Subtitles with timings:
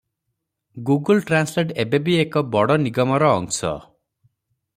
[0.87, 3.63] Google translate ଏବେ ବି ଏକ ବଡ଼ ନିଗମର ଅଂଶ।